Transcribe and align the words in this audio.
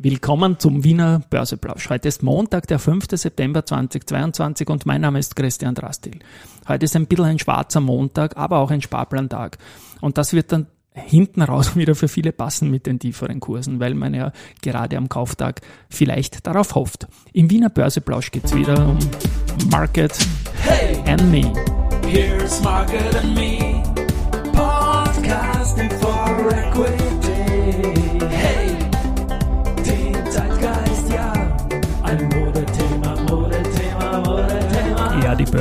Willkommen 0.00 0.60
zum 0.60 0.84
Wiener 0.84 1.22
Börseplausch. 1.28 1.90
Heute 1.90 2.06
ist 2.06 2.22
Montag, 2.22 2.68
der 2.68 2.78
5. 2.78 3.06
September 3.10 3.66
2022 3.66 4.70
und 4.70 4.86
mein 4.86 5.00
Name 5.00 5.18
ist 5.18 5.34
Christian 5.34 5.74
Drastil. 5.74 6.20
Heute 6.68 6.84
ist 6.84 6.94
ein 6.94 7.08
bisschen 7.08 7.24
ein 7.24 7.38
schwarzer 7.40 7.80
Montag, 7.80 8.36
aber 8.36 8.58
auch 8.58 8.70
ein 8.70 8.80
Sparplantag. 8.80 9.58
Und 10.00 10.16
das 10.16 10.34
wird 10.34 10.52
dann 10.52 10.68
hinten 10.92 11.42
raus 11.42 11.74
wieder 11.74 11.96
für 11.96 12.06
viele 12.06 12.30
passen 12.30 12.70
mit 12.70 12.86
den 12.86 13.00
tieferen 13.00 13.40
Kursen, 13.40 13.80
weil 13.80 13.94
man 13.94 14.14
ja 14.14 14.30
gerade 14.62 14.96
am 14.96 15.08
Kauftag 15.08 15.62
vielleicht 15.90 16.46
darauf 16.46 16.76
hofft. 16.76 17.08
Im 17.32 17.50
Wiener 17.50 17.68
Börseplausch 17.68 18.30
geht's 18.30 18.54
wieder 18.54 18.90
um 18.90 19.00
Market 19.68 20.16
hey, 20.62 21.02
and 21.08 21.28
Me. 21.28 21.52
Here's 22.06 22.62
Market 22.62 23.16
and 23.16 23.34
Me. 23.34 23.82
Podcasting 24.52 25.90
for 25.90 26.52
Equity. 26.52 27.07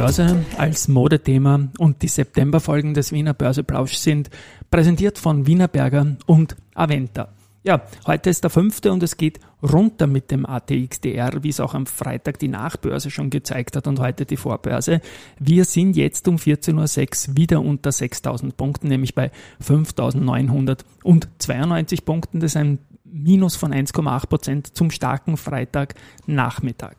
Börse 0.07 0.45
als 0.57 0.87
Modethema 0.87 1.67
und 1.79 2.01
die 2.01 2.07
Septemberfolgen 2.07 2.93
des 2.93 3.11
Wiener 3.11 3.33
Börseplausch 3.33 3.95
sind 3.95 4.29
präsentiert 4.71 5.17
von 5.17 5.47
Wienerberger 5.47 6.15
und 6.25 6.55
Aventa. 6.73 7.27
Ja, 7.63 7.81
heute 8.05 8.29
ist 8.29 8.45
der 8.45 8.49
fünfte 8.49 8.93
und 8.93 9.03
es 9.03 9.17
geht 9.17 9.41
runter 9.61 10.07
mit 10.07 10.31
dem 10.31 10.45
ATXDR, 10.45 11.43
wie 11.43 11.49
es 11.49 11.59
auch 11.59 11.73
am 11.73 11.85
Freitag 11.85 12.39
die 12.39 12.47
Nachbörse 12.47 13.11
schon 13.11 13.29
gezeigt 13.29 13.75
hat 13.75 13.85
und 13.87 13.99
heute 13.99 14.25
die 14.25 14.37
Vorbörse. 14.37 15.01
Wir 15.39 15.65
sind 15.65 15.97
jetzt 15.97 16.29
um 16.29 16.37
14.06 16.37 17.27
Uhr 17.27 17.35
wieder 17.35 17.61
unter 17.61 17.91
6000 17.91 18.55
Punkten, 18.55 18.87
nämlich 18.87 19.13
bei 19.13 19.29
5992 19.59 22.05
Punkten. 22.05 22.39
Das 22.39 22.51
ist 22.51 22.57
ein 22.57 22.79
Minus 23.11 23.55
von 23.55 23.73
1,8 23.73 24.27
Prozent 24.27 24.75
zum 24.75 24.91
starken 24.91 25.37
Freitagnachmittag. 25.37 26.95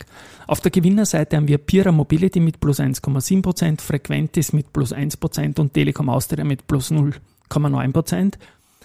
Auf 0.46 0.60
der 0.60 0.70
Gewinnerseite 0.70 1.36
haben 1.36 1.48
wir 1.48 1.58
Pira 1.58 1.92
Mobility 1.92 2.40
mit 2.40 2.60
plus 2.60 2.80
1,7 2.80 3.42
Prozent, 3.42 3.82
Frequentis 3.82 4.52
mit 4.52 4.72
plus 4.72 4.92
1 4.92 5.18
Prozent 5.18 5.58
und 5.58 5.74
Telekom 5.74 6.08
Austria 6.08 6.44
mit 6.44 6.66
plus 6.66 6.90
0,9 6.90 7.92
Prozent. 7.92 8.38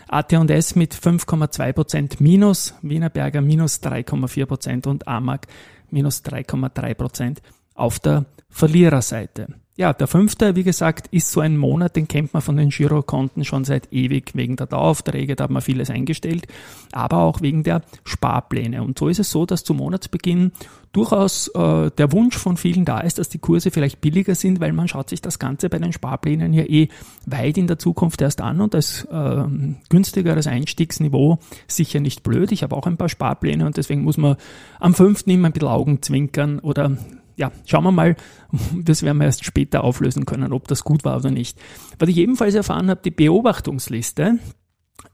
AT&S 0.08 0.76
mit 0.76 0.94
5,2 0.94 1.74
Prozent 1.74 2.22
minus, 2.22 2.76
Wienerberger 2.82 3.42
minus 3.42 3.82
3,4 3.82 4.46
Prozent 4.46 4.88
und 4.88 5.08
AMAG 5.08 5.48
minus 5.90 6.24
3,3 6.24 6.94
Prozent 6.94 7.42
auf 7.74 8.00
der 8.00 8.26
Verliererseite. 8.50 9.48
Ja, 9.76 9.92
der 9.92 10.06
fünfte, 10.06 10.56
wie 10.56 10.64
gesagt, 10.64 11.08
ist 11.08 11.32
so 11.32 11.40
ein 11.40 11.58
Monat, 11.58 11.96
den 11.96 12.08
kennt 12.08 12.32
man 12.34 12.44
von 12.44 12.58
den 12.58 12.70
Girokonten 12.70 13.44
schon 13.44 13.66
seit 13.66 13.92
ewig 13.92 14.36
wegen 14.36 14.56
der 14.56 14.68
Daueraufträge, 14.68 15.36
da 15.36 15.46
hat 15.46 15.52
man 15.52 15.64
vieles 15.64 15.90
eingestellt, 15.90 16.46
aber 16.92 17.24
auch 17.24 17.42
wegen 17.42 17.64
der 17.64 17.82
Sparpläne. 18.04 18.84
Und 18.84 19.00
so 19.00 19.08
ist 19.08 19.18
es 19.18 19.32
so, 19.32 19.48
dass 19.48 19.64
zu 19.64 19.74
Monatsbeginn 19.74 20.52
durchaus 20.92 21.48
äh, 21.56 21.90
der 21.90 22.12
Wunsch 22.12 22.38
von 22.38 22.56
vielen 22.56 22.86
da 22.86 23.00
ist, 23.00 23.18
dass 23.18 23.30
die 23.30 23.40
Kurse 23.40 23.72
vielleicht 23.72 24.00
billiger 24.00 24.36
sind, 24.36 24.60
weil 24.60 24.74
man 24.74 24.88
schaut 24.88 25.10
sich 25.10 25.22
das 25.22 25.40
Ganze 25.40 25.70
bei 25.70 25.80
den 25.80 25.92
Sparplänen 25.92 26.54
ja 26.54 26.66
eh 26.66 26.90
weit 27.26 27.58
in 27.58 27.66
der 27.66 27.80
Zukunft 27.80 28.22
erst 28.22 28.42
an 28.42 28.62
und 28.62 28.76
als 28.76 29.06
äh, 29.06 29.44
günstigeres 29.90 30.46
Einstiegsniveau 30.46 31.40
sicher 31.68 32.00
nicht 32.00 32.22
blöd. 32.22 32.52
Ich 32.52 32.62
habe 32.62 32.76
auch 32.76 32.86
ein 32.86 32.98
paar 32.98 33.10
Sparpläne 33.10 33.66
und 33.66 33.76
deswegen 33.78 34.04
muss 34.04 34.18
man 34.18 34.36
am 34.80 34.94
fünften 34.94 35.32
immer 35.32 35.48
ein 35.50 35.54
bisschen 35.54 35.70
Augen 35.70 36.04
zwinkern 36.04 36.60
oder 36.60 36.96
ja, 37.36 37.52
schauen 37.66 37.84
wir 37.84 37.92
mal, 37.92 38.16
das 38.84 39.04
werden 39.04 39.18
wir 39.18 39.26
erst 39.26 39.46
später 39.46 39.84
auflösen 39.84 40.26
können, 40.26 40.54
ob 40.54 40.68
das 40.68 40.84
gut 40.84 41.04
war 41.04 41.18
oder 41.18 41.32
nicht. 41.32 41.60
Was 42.00 42.10
ich 42.10 42.18
ebenfalls 42.18 42.56
erfahren 42.56 42.90
habe, 42.90 43.02
die 43.04 43.12
Beobachtungsliste 43.12 44.40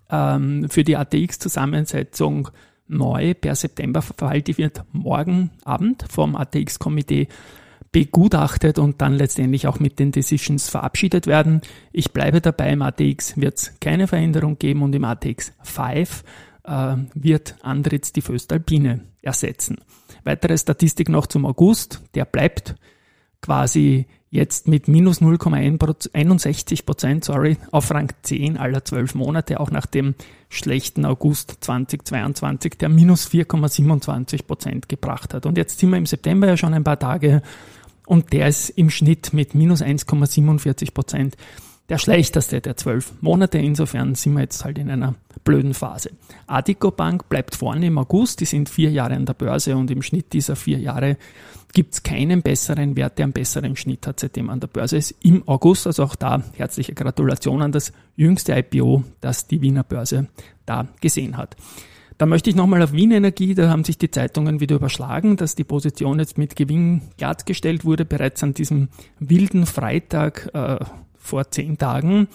ähm, 0.10 0.68
für 0.70 0.84
die 0.84 0.98
ATX-Zusammensetzung 0.98 2.50
neu 2.88 3.34
per 3.36 3.56
September 3.56 4.02
verfallt, 4.02 4.48
die 4.48 4.58
wird 4.58 4.84
morgen 4.92 5.52
Abend 5.64 6.06
vom 6.10 6.36
ATX-Komitee 6.36 7.28
begutachtet 7.92 8.78
und 8.78 9.02
dann 9.02 9.16
letztendlich 9.16 9.68
auch 9.68 9.80
mit 9.80 10.00
den 10.00 10.12
Decisions 10.12 10.70
verabschiedet 10.70 11.26
werden. 11.28 11.62
Ich 11.92 12.12
bleibe 12.12 12.40
dabei, 12.40 12.72
im 12.72 12.82
ATX 12.82 13.38
wird 13.38 13.58
es 13.58 13.80
keine 13.80 14.08
Veränderung 14.08 14.60
geben 14.60 14.84
und 14.84 14.94
im 14.94 15.04
ATX 15.04 15.54
5 15.64 16.24
äh, 16.70 16.96
wird 17.14 17.56
Andritz 17.62 18.14
die 18.14 18.22
Föstalpine 18.22 19.02
ersetzen. 19.22 19.78
Weitere 20.24 20.58
Statistik 20.58 21.10
noch 21.10 21.28
zum 21.28 21.46
August, 21.46 22.02
der 22.14 22.26
bleibt 22.26 22.76
quasi 23.42 24.06
jetzt 24.32 24.68
mit 24.68 24.88
minus 24.88 25.22
0,61 25.22 26.86
Prozent, 26.86 27.24
sorry, 27.24 27.58
auf 27.72 27.90
Rang 27.90 28.12
10 28.22 28.58
aller 28.58 28.86
zwölf 28.86 29.16
Monate, 29.16 29.60
auch 29.60 29.72
nach 29.72 29.88
dem 29.88 30.14
schlechten 30.50 31.06
August 31.06 31.58
2022, 31.62 32.74
der 32.78 32.90
minus 32.90 33.28
4,27 33.28 34.46
Prozent 34.46 34.90
gebracht 34.90 35.34
hat. 35.34 35.46
Und 35.46 35.58
jetzt 35.58 35.80
sind 35.80 35.90
wir 35.90 35.98
im 35.98 36.06
September 36.06 36.48
ja 36.48 36.58
schon 36.58 36.74
ein 36.74 36.84
paar 36.84 37.00
Tage 37.00 37.42
und 38.06 38.34
der 38.34 38.48
ist 38.48 38.70
im 38.70 38.90
Schnitt 38.90 39.34
mit 39.34 39.56
minus 39.56 39.82
1,47 39.82 40.94
Prozent 40.94 41.36
der 41.90 41.98
schlechteste 41.98 42.62
der 42.62 42.78
zwölf 42.78 43.14
Monate. 43.22 43.58
Insofern 43.58 44.16
sind 44.16 44.34
wir 44.34 44.42
jetzt 44.42 44.64
halt 44.64 44.78
in 44.78 44.90
einer 44.90 45.16
blöden 45.44 45.74
Phase. 45.74 46.12
Adico 46.48 46.92
Bank 46.92 47.28
bleibt 47.30 47.56
vorne 47.56 47.88
im 47.88 47.98
August. 47.98 48.40
Die 48.40 48.46
sind 48.46 48.70
vier 48.70 48.92
Jahre 48.92 49.16
an 49.16 49.26
der 49.26 49.34
Börse 49.34 49.76
und 49.76 49.90
im 49.92 50.02
Schnitt 50.02 50.34
dieser 50.34 50.56
vier 50.56 50.80
Jahre 50.80 51.18
gibt 51.74 51.94
es 51.94 52.04
keinen 52.04 52.42
besseren 52.42 52.96
Wert, 52.96 53.18
der 53.18 53.26
einen 53.26 53.34
besseren 53.34 53.76
Schnitt 53.76 54.08
hat, 54.08 54.20
seitdem 54.20 54.50
an 54.50 54.60
der 54.60 54.68
Börse 54.68 54.98
ist. 54.98 55.16
Im 55.22 55.48
August, 55.48 55.88
also 55.88 56.04
auch 56.04 56.16
da 56.16 56.44
herzliche 56.56 56.94
Gratulation 56.94 57.62
an 57.62 57.72
das 57.72 57.92
jüngste 58.16 58.54
IPO, 58.54 59.04
das 59.22 59.48
die 59.48 59.62
Wiener 59.62 59.84
Börse 59.84 60.28
da 60.66 60.88
gesehen 61.02 61.38
hat. 61.38 61.56
Da 62.18 62.26
möchte 62.26 62.50
ich 62.50 62.56
nochmal 62.56 62.82
auf 62.82 62.92
Wien 62.92 63.12
Energie, 63.12 63.56
da 63.56 63.70
haben 63.70 63.86
sich 63.86 63.98
die 63.98 64.12
Zeitungen 64.12 64.60
wieder 64.60 64.76
überschlagen, 64.76 65.38
dass 65.38 65.56
die 65.56 65.64
Position 65.64 66.20
jetzt 66.20 66.38
mit 66.38 66.58
Gewinn 66.58 67.02
glattgestellt 67.18 67.86
wurde, 67.86 68.04
bereits 68.04 68.44
an 68.44 68.54
diesem 68.54 68.90
wilden 69.20 69.66
Freitag 69.66 70.50
äh, 70.54 70.84
vor 71.30 71.50
zehn 71.52 71.78
Tagen. 71.78 72.28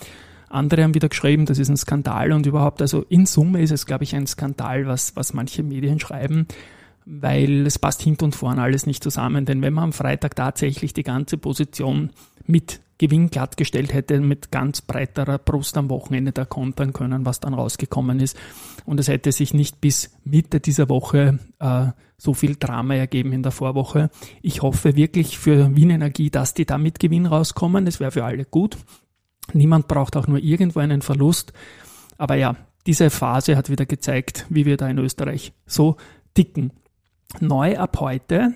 Andere 0.48 0.84
haben 0.84 0.94
wieder 0.94 1.08
geschrieben, 1.08 1.46
das 1.46 1.58
ist 1.58 1.68
ein 1.68 1.76
Skandal 1.76 2.32
und 2.32 2.46
überhaupt, 2.46 2.80
also 2.80 3.04
in 3.08 3.26
Summe 3.26 3.60
ist 3.60 3.72
es, 3.72 3.86
glaube 3.86 4.04
ich, 4.04 4.14
ein 4.14 4.26
Skandal, 4.26 4.86
was, 4.86 5.16
was 5.16 5.34
manche 5.34 5.64
Medien 5.64 5.98
schreiben, 5.98 6.46
weil 7.04 7.66
es 7.66 7.78
passt 7.78 8.02
hinten 8.02 8.26
und 8.26 8.36
vorne 8.36 8.62
alles 8.62 8.86
nicht 8.86 9.02
zusammen. 9.02 9.46
Denn 9.46 9.62
wenn 9.62 9.74
man 9.74 9.84
am 9.84 9.92
Freitag 9.92 10.36
tatsächlich 10.36 10.92
die 10.92 11.02
ganze 11.02 11.38
Position 11.38 12.10
mit 12.46 12.80
Gewinn 12.98 13.30
glattgestellt 13.30 13.92
hätte, 13.92 14.20
mit 14.20 14.50
ganz 14.50 14.80
breiterer 14.80 15.38
Brust 15.38 15.76
am 15.76 15.90
Wochenende 15.90 16.32
da 16.32 16.44
kontern 16.44 16.92
können, 16.92 17.26
was 17.26 17.40
dann 17.40 17.54
rausgekommen 17.54 18.20
ist. 18.20 18.36
Und 18.84 19.00
es 19.00 19.08
hätte 19.08 19.32
sich 19.32 19.52
nicht 19.54 19.80
bis 19.80 20.10
Mitte 20.24 20.60
dieser 20.60 20.88
Woche 20.88 21.38
äh, 21.58 21.86
so 22.16 22.34
viel 22.34 22.56
Drama 22.56 22.94
ergeben 22.94 23.32
in 23.32 23.42
der 23.42 23.52
Vorwoche. 23.52 24.10
Ich 24.42 24.62
hoffe 24.62 24.96
wirklich 24.96 25.38
für 25.38 25.74
Wien 25.74 25.90
Energie, 25.90 26.30
dass 26.30 26.54
die 26.54 26.66
da 26.66 26.78
mit 26.78 27.00
Gewinn 27.00 27.26
rauskommen. 27.26 27.84
Das 27.84 28.00
wäre 28.00 28.12
für 28.12 28.24
alle 28.24 28.44
gut. 28.44 28.76
Niemand 29.52 29.88
braucht 29.88 30.16
auch 30.16 30.26
nur 30.26 30.38
irgendwo 30.38 30.80
einen 30.80 31.02
Verlust. 31.02 31.52
Aber 32.16 32.36
ja, 32.36 32.56
diese 32.86 33.10
Phase 33.10 33.56
hat 33.56 33.70
wieder 33.70 33.86
gezeigt, 33.86 34.46
wie 34.48 34.66
wir 34.66 34.76
da 34.76 34.88
in 34.88 34.98
Österreich 34.98 35.52
so 35.66 35.96
ticken. 36.34 36.72
Neu 37.40 37.76
ab 37.78 37.98
heute, 38.00 38.54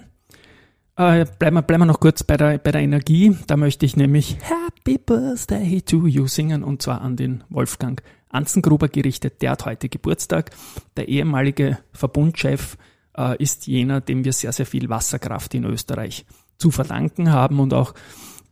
äh, 0.98 1.24
bleiben, 1.38 1.56
wir, 1.56 1.62
bleiben 1.62 1.82
wir 1.82 1.86
noch 1.86 2.00
kurz 2.00 2.22
bei 2.22 2.36
der, 2.36 2.58
bei 2.58 2.72
der 2.72 2.82
Energie. 2.82 3.36
Da 3.46 3.56
möchte 3.56 3.86
ich 3.86 3.96
nämlich 3.96 4.38
Happy 4.42 4.98
Birthday 4.98 5.80
to 5.80 6.06
You 6.06 6.26
singen 6.26 6.64
und 6.64 6.82
zwar 6.82 7.00
an 7.00 7.16
den 7.16 7.44
Wolfgang 7.48 8.02
Anzengruber 8.28 8.88
gerichtet. 8.88 9.40
Der 9.40 9.52
hat 9.52 9.64
heute 9.64 9.88
Geburtstag. 9.88 10.50
Der 10.96 11.08
ehemalige 11.08 11.78
Verbundchef 11.92 12.76
äh, 13.16 13.40
ist 13.42 13.66
jener, 13.66 14.00
dem 14.00 14.24
wir 14.24 14.32
sehr, 14.32 14.52
sehr 14.52 14.66
viel 14.66 14.88
Wasserkraft 14.88 15.54
in 15.54 15.64
Österreich 15.64 16.26
zu 16.58 16.70
verdanken 16.70 17.32
haben 17.32 17.60
und 17.60 17.72
auch 17.72 17.94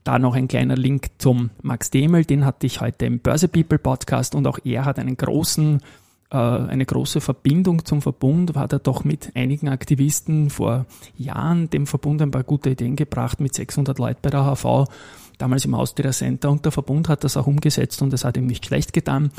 da 0.05 0.21
noch 0.21 0.37
ein 0.37 0.47
kleiner 0.47 0.77
Link 0.77 1.09
zum 1.19 1.51
Max 1.63 1.91
Demel, 1.91 2.25
den 2.25 2.45
hatte 2.45 2.67
ich 2.67 2.81
heute 2.81 3.07
im 3.07 3.19
Börse 3.19 3.49
People 3.49 3.79
Podcast 3.79 4.37
und 4.37 4.47
auch 4.47 4.61
er 4.63 4.85
hat 4.85 5.01
einen 5.01 5.17
großen, 5.17 5.81
äh, 6.31 6.37
eine 6.37 6.85
große 6.85 7.21
Verbindung 7.21 7.85
zum 7.85 8.03
Verbund, 8.03 8.55
war 8.55 8.69
da 8.69 8.79
doch 8.79 9.05
mit 9.05 9.31
einigen 9.35 9.69
Aktivisten 9.69 10.51
vor 10.51 10.87
Jahren 11.17 11.71
dem 11.71 11.87
Verbund 11.87 12.23
ein 12.23 12.31
paar 12.31 12.45
gute 12.45 12.71
Ideen 12.71 12.97
gebracht 12.97 13.41
mit 13.41 13.55
600 13.55 13.99
Leuten 13.99 14.21
bei 14.23 14.31
der 14.31 14.45
HV, 14.45 14.87
damals 15.39 15.65
im 15.65 15.75
Austria 15.75 16.11
Center 16.11 16.51
und 16.51 16.65
der 16.65 16.73
Verbund 16.73 17.09
hat 17.09 17.25
das 17.25 17.37
auch 17.37 17.47
umgesetzt 17.47 18.03
und 18.03 18.13
es 18.13 18.25
hat 18.25 18.37
ihm 18.37 18.47
nicht 18.47 18.67
schlecht 18.67 18.93
getan. 18.93 19.31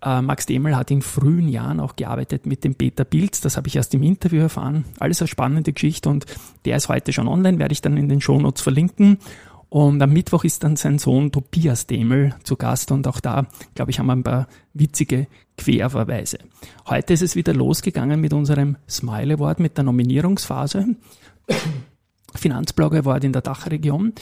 Äh, 0.00 0.22
Max 0.22 0.46
Demel 0.46 0.76
hat 0.76 0.90
in 0.92 1.02
frühen 1.02 1.48
Jahren 1.48 1.80
auch 1.80 1.96
gearbeitet 1.96 2.46
mit 2.46 2.62
dem 2.62 2.76
Peter 2.76 3.04
Pilz, 3.04 3.40
das 3.40 3.56
habe 3.56 3.66
ich 3.66 3.76
erst 3.76 3.94
im 3.94 4.04
Interview 4.04 4.40
erfahren. 4.40 4.84
Alles 5.00 5.20
eine 5.20 5.28
spannende 5.28 5.72
Geschichte 5.72 6.08
und 6.08 6.26
der 6.64 6.76
ist 6.76 6.88
heute 6.88 7.12
schon 7.12 7.26
online, 7.26 7.58
werde 7.58 7.72
ich 7.72 7.82
dann 7.82 7.96
in 7.96 8.08
den 8.08 8.20
Shownotes 8.20 8.62
verlinken. 8.62 9.18
Und 9.70 10.00
am 10.00 10.12
Mittwoch 10.12 10.44
ist 10.44 10.64
dann 10.64 10.76
sein 10.76 10.98
Sohn 10.98 11.30
Tobias 11.30 11.86
Demel 11.86 12.34
zu 12.42 12.56
Gast 12.56 12.90
und 12.90 13.06
auch 13.06 13.20
da, 13.20 13.46
glaube 13.74 13.90
ich, 13.90 13.98
haben 13.98 14.06
wir 14.06 14.14
ein 14.14 14.22
paar 14.22 14.48
witzige 14.72 15.26
Querverweise. 15.58 16.38
Heute 16.86 17.12
ist 17.12 17.22
es 17.22 17.36
wieder 17.36 17.52
losgegangen 17.52 18.20
mit 18.20 18.32
unserem 18.32 18.76
Smile 18.88 19.34
Award, 19.34 19.60
mit 19.60 19.76
der 19.76 19.84
Nominierungsphase. 19.84 20.96
Finanzblog 22.34 22.94
Award 22.94 23.24
in 23.24 23.32
der 23.32 23.42
Dachregion 23.42 24.14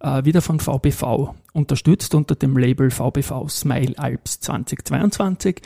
äh, 0.00 0.24
wieder 0.24 0.42
von 0.42 0.60
VBV 0.60 1.34
unterstützt 1.52 2.14
unter 2.14 2.34
dem 2.34 2.56
Label 2.56 2.90
VBV 2.90 3.48
Smile 3.48 3.98
Alps 3.98 4.40
2022. 4.40 5.62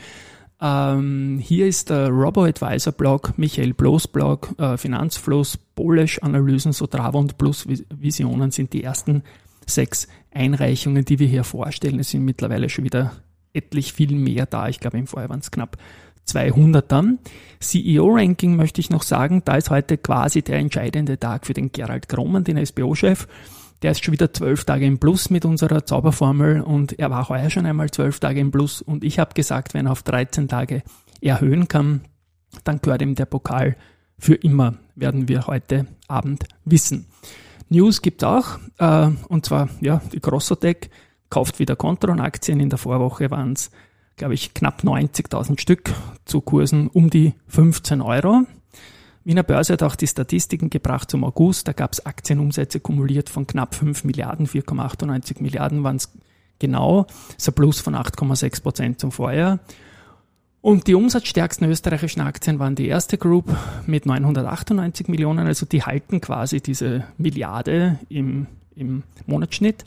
Ähm, 0.59 1.39
hier 1.39 1.67
ist 1.67 1.89
der 1.89 2.09
Robo-Advisor-Blog, 2.09 3.37
Michael 3.37 3.73
Bloß 3.73 4.07
Blog, 4.07 4.55
äh, 4.57 4.77
Finanzfluss, 4.77 5.57
Polish-Analysen, 5.75 6.73
so 6.73 6.87
Travont 6.87 7.37
plus 7.37 7.67
Visionen 7.67 8.51
sind 8.51 8.73
die 8.73 8.83
ersten 8.83 9.23
sechs 9.67 10.07
Einreichungen, 10.31 11.05
die 11.05 11.19
wir 11.19 11.27
hier 11.27 11.43
vorstellen. 11.43 11.99
Es 11.99 12.09
sind 12.09 12.25
mittlerweile 12.25 12.69
schon 12.69 12.85
wieder 12.85 13.11
etlich 13.53 13.93
viel 13.93 14.15
mehr 14.15 14.45
da. 14.45 14.67
Ich 14.67 14.79
glaube, 14.79 14.97
im 14.97 15.07
Vorjahr 15.07 15.29
waren 15.29 15.39
es 15.39 15.51
knapp 15.51 15.77
200 16.25 16.91
dann. 16.91 17.19
CEO-Ranking 17.59 18.55
möchte 18.55 18.81
ich 18.81 18.89
noch 18.89 19.03
sagen, 19.03 19.43
da 19.45 19.55
ist 19.55 19.69
heute 19.69 19.97
quasi 19.97 20.41
der 20.41 20.57
entscheidende 20.57 21.19
Tag 21.19 21.45
für 21.45 21.53
den 21.53 21.71
Gerald 21.71 22.09
Kroman, 22.09 22.43
den 22.43 22.63
SBO-Chef. 22.63 23.27
Der 23.81 23.91
ist 23.91 24.03
schon 24.03 24.11
wieder 24.11 24.33
zwölf 24.33 24.65
Tage 24.65 24.85
im 24.85 24.97
Plus 24.97 25.29
mit 25.29 25.45
unserer 25.45 25.85
Zauberformel 25.85 26.61
und 26.61 26.97
er 26.97 27.11
war 27.11 27.29
heuer 27.29 27.49
schon 27.49 27.65
einmal 27.65 27.91
zwölf 27.91 28.19
Tage 28.19 28.39
im 28.39 28.51
Plus 28.51 28.81
und 28.81 29.03
ich 29.03 29.19
habe 29.19 29.33
gesagt, 29.33 29.73
wenn 29.73 29.85
er 29.85 29.91
auf 29.91 30.03
13 30.03 30.47
Tage 30.47 30.81
erhöhen 31.21 31.67
kann, 31.67 32.01
dann 32.63 32.79
gehört 32.81 33.01
ihm 33.01 33.15
der 33.15 33.25
Pokal 33.25 33.75
für 34.17 34.35
immer, 34.35 34.75
werden 34.95 35.27
wir 35.27 35.45
heute 35.47 35.85
Abend 36.07 36.45
wissen. 36.65 37.05
News 37.69 38.01
gibt 38.01 38.23
auch, 38.23 38.59
äh, 38.79 39.09
und 39.27 39.45
zwar 39.45 39.69
ja, 39.81 40.01
die 40.11 40.21
Grossotec 40.21 40.89
kauft 41.29 41.59
wieder 41.59 41.75
Contron-Aktien. 41.75 42.59
In 42.59 42.69
der 42.69 42.79
Vorwoche 42.79 43.29
waren 43.29 43.53
es, 43.53 43.71
glaube 44.15 44.33
ich, 44.33 44.53
knapp 44.53 44.83
90.000 44.83 45.59
Stück 45.59 45.93
zu 46.25 46.41
Kursen 46.41 46.87
um 46.87 47.09
die 47.09 47.33
15 47.47 48.01
Euro. 48.01 48.43
Wiener 49.27 49.43
Börse 49.43 49.73
hat 49.73 49.83
auch 49.83 49.97
die 49.97 50.07
Statistiken 50.07 50.69
gebracht 50.69 51.11
zum 51.11 51.25
August. 51.25 51.67
Da 51.67 51.73
gab 51.73 51.91
es 51.91 52.05
Aktienumsätze 52.05 52.79
kumuliert 52.79 53.29
von 53.29 53.45
knapp 53.45 53.75
5 53.75 54.05
Milliarden, 54.05 54.47
4,98 54.47 55.41
Milliarden 55.41 55.83
waren 55.83 55.97
es 55.97 56.13
genau. 56.59 57.03
Das 57.03 57.35
ist 57.39 57.49
ein 57.49 57.53
Plus 57.53 57.81
von 57.81 57.93
8,6 57.93 58.63
Prozent 58.63 58.99
zum 59.01 59.11
Vorjahr. 59.11 59.59
Und 60.61 60.87
die 60.87 60.95
umsatzstärksten 60.95 61.69
österreichischen 61.69 62.21
Aktien 62.21 62.57
waren 62.59 62.75
die 62.75 62.87
erste 62.87 63.17
Group 63.17 63.53
mit 63.85 64.05
998 64.05 65.09
Millionen, 65.09 65.45
also 65.45 65.65
die 65.65 65.83
halten 65.83 66.21
quasi 66.21 66.61
diese 66.61 67.03
Milliarde 67.17 67.99
im, 68.07 68.47
im 68.77 69.03
Monatsschnitt 69.25 69.83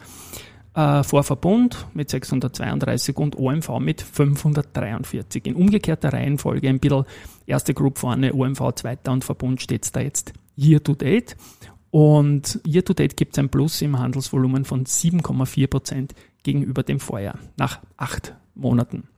äh, 0.75 1.03
vor 1.03 1.25
Verbund 1.25 1.87
mit 1.95 2.11
632 2.11 3.17
und 3.17 3.37
OMV 3.37 3.79
mit 3.81 4.03
543. 4.03 5.47
In 5.47 5.57
umgekehrter 5.57 6.13
Reihenfolge 6.13 6.69
ein 6.69 6.81
bisschen 6.81 7.05
erste 7.47 7.75
Group 7.75 7.99
vorne, 7.99 8.35
OMV 8.35 8.73
zweiter 8.75 9.13
und 9.13 9.25
Verbund 9.25 9.61
steht 9.61 9.95
da 9.95 10.01
jetzt 10.01 10.33
year 10.57 10.83
to 10.83 10.95
date. 10.95 11.37
Und 11.91 12.61
year 12.67 12.85
to 12.85 12.95
date 12.95 13.17
gibt 13.17 13.35
es 13.35 13.39
ein 13.39 13.49
Plus 13.49 13.83
im 13.83 13.99
Handelsvolumen 13.99 14.65
von 14.65 14.85
7,4 14.85 15.67
Prozent 15.67 16.15
gegenüber 16.43 16.83
dem 16.83 17.01
Vorjahr 17.01 17.39
nach 17.57 17.81
acht 17.97 18.35
Monaten. 18.55 19.09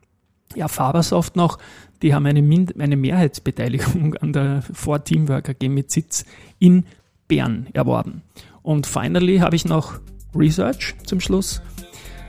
Ja, 0.55 0.69
Fabersoft 0.69 1.37
noch, 1.37 1.59
die 2.03 2.15
haben 2.15 2.27
eine, 2.27 2.43
Min 2.43 2.69
eine 2.79 2.97
Mehrheitsbeteiligung 2.97 4.17
an 4.17 4.33
der 4.33 4.63
Ford 4.63 5.05
Teamwork 5.05 5.49
AG 5.49 5.69
mit 5.69 5.91
Sitz 5.91 6.25
in 6.59 6.85
Bern 7.29 7.69
erworben. 7.73 8.23
Und 8.63 8.87
finally 8.87 9.39
habe 9.39 9.57
ich 9.57 9.65
noch 9.65 10.01
Research 10.35 10.95
zum 11.05 11.21
Schluss. 11.21 11.61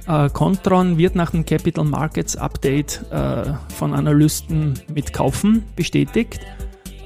Äh, 0.07 0.29
Contron 0.29 0.97
wird 0.97 1.15
nach 1.15 1.31
dem 1.31 1.45
Capital 1.45 1.85
Markets 1.85 2.35
Update 2.35 3.05
äh, 3.11 3.53
von 3.75 3.93
Analysten 3.93 4.79
mit 4.93 5.13
Kaufen 5.13 5.63
bestätigt. 5.75 6.39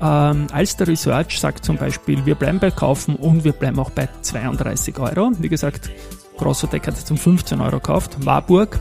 Ähm, 0.02 0.48
Alster 0.52 0.88
Research 0.88 1.40
sagt 1.40 1.66
zum 1.66 1.78
Beispiel, 1.78 2.26
wir 2.26 2.36
bleiben 2.36 2.60
bei 2.60 2.72
Kaufen 2.72 3.16
und 3.16 3.44
wir 3.44 3.54
bleiben 3.54 3.80
auch 3.80 3.90
bei 3.90 4.08
32 4.22 5.00
Euro. 5.00 5.32
Wie 5.40 5.50
gesagt, 5.50 5.90
Grossotec 6.38 6.86
hat 6.88 6.98
es 6.98 7.10
um 7.10 7.18
15 7.18 7.62
Euro 7.62 7.78
gekauft. 7.78 8.26
Warburg 8.26 8.80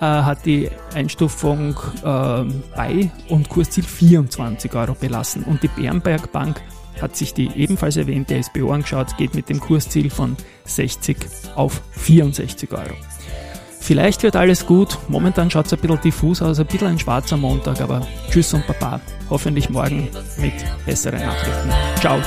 äh, 0.00 0.04
hat 0.04 0.44
die 0.46 0.70
Einstufung 0.94 1.76
äh, 2.02 2.44
bei 2.74 3.10
und 3.28 3.48
Kursziel 3.48 3.84
24 3.84 4.74
Euro 4.74 4.94
belassen. 4.94 5.44
Und 5.44 5.62
die 5.62 5.68
Bernberg 5.68 6.32
Bank 6.32 6.62
hat 7.00 7.16
sich 7.16 7.34
die 7.34 7.50
ebenfalls 7.54 7.96
erwähnte 7.96 8.42
SBO 8.42 8.72
angeschaut, 8.72 9.16
geht 9.16 9.34
mit 9.34 9.48
dem 9.48 9.60
Kursziel 9.60 10.10
von 10.10 10.36
60 10.64 11.16
auf 11.54 11.82
64 11.92 12.72
Euro. 12.72 12.94
Vielleicht 13.80 14.24
wird 14.24 14.34
alles 14.34 14.66
gut. 14.66 14.98
Momentan 15.08 15.48
schaut 15.48 15.66
es 15.66 15.72
ein 15.72 15.78
bisschen 15.78 16.00
diffus 16.00 16.42
aus, 16.42 16.58
ein 16.58 16.66
bisschen 16.66 16.88
ein 16.88 16.98
schwarzer 16.98 17.36
Montag, 17.36 17.80
aber 17.80 18.04
tschüss 18.30 18.52
und 18.52 18.66
Baba. 18.66 19.00
Hoffentlich 19.30 19.70
morgen 19.70 20.08
mit 20.38 20.54
besseren 20.84 21.20
Nachrichten. 21.20 21.70
Ciao. 22.00 22.20